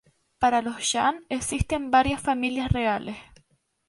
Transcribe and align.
Para 0.39 0.63
los 0.63 0.77
shan 0.79 1.25
existen 1.29 1.91
varias 1.91 2.19
Familias 2.23 2.71
Reales. 2.71 3.17